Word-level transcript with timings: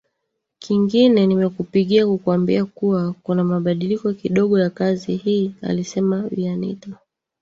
Kingine 0.59 1.27
nimekupigia 1.27 2.07
kukuambia 2.07 2.65
kuwa 2.65 3.13
kuna 3.23 3.43
mabadiliko 3.43 4.13
kidogo 4.13 4.59
ya 4.59 4.69
kazi 4.69 5.15
hii 5.15 5.55
alisema 5.61 6.29
bi 6.29 6.47
anita 6.47 6.89